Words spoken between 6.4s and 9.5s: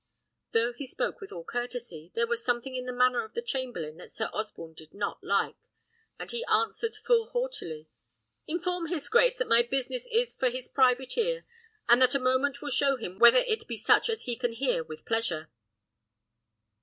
answered full haughtily "Inform his grace that